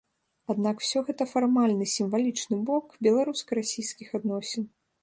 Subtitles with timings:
[0.53, 4.71] Аднак усё гэта фармальны, сімвалічны бок беларуска-расійскіх адносін.